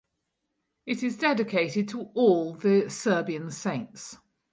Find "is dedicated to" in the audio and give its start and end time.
1.03-2.09